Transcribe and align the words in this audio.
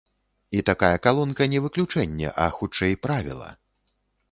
І 0.59 0.61
такая 0.69 0.97
калонка 1.07 1.47
не 1.53 1.59
выключэнне, 1.67 2.33
а, 2.47 2.49
хутчэй, 2.59 2.99
правіла. 3.07 3.49